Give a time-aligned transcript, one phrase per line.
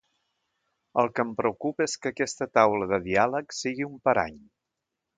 [1.01, 4.45] El que em preocupa és que aquesta taula de diàleg sigui un parany.